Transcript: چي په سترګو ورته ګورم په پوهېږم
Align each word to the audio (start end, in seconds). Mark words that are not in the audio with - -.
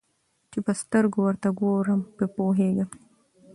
چي 0.51 0.59
په 0.65 0.73
سترګو 0.81 1.19
ورته 1.23 1.49
ګورم 1.59 2.01
په 2.17 2.25
پوهېږم 2.35 2.89